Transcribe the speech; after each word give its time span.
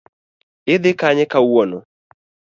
Idhi 0.73 0.91
Kanye 0.99 1.25
kawuono? 1.31 1.77